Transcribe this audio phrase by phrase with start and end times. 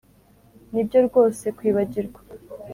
[0.71, 2.19] nibyo rwose kwibagirwa